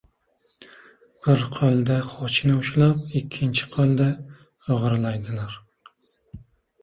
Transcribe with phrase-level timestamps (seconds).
[1.25, 4.07] •Bir qo‘lda xochni ushlab, ikkinchi qo‘lda
[4.77, 5.59] o‘g‘irlaydilar.